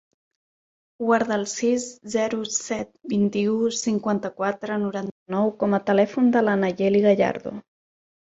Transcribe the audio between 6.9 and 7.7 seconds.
Gallardo.